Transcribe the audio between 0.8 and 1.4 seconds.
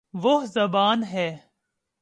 ن ہے